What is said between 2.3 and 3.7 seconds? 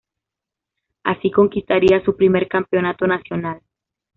campeonato nacional.